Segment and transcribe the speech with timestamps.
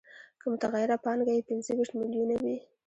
[0.39, 2.57] که متغیره پانګه یې پنځه ویشت میلیونه وي